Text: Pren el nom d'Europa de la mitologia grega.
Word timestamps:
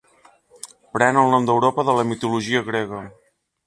Pren 0.97 1.21
el 1.25 1.31
nom 1.35 1.47
d'Europa 1.51 1.87
de 1.93 1.97
la 2.01 2.09
mitologia 2.15 2.67
grega. 2.75 3.09